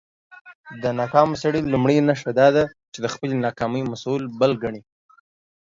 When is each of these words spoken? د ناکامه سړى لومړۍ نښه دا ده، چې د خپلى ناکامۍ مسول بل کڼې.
د 0.81 0.83
ناکامه 0.99 1.35
سړى 1.43 1.61
لومړۍ 1.71 1.97
نښه 2.07 2.31
دا 2.39 2.47
ده، 2.55 2.63
چې 2.93 2.99
د 3.01 3.05
خپلى 3.13 3.35
ناکامۍ 3.45 3.83
مسول 3.91 4.21
بل 4.39 4.51
کڼې. 4.61 4.81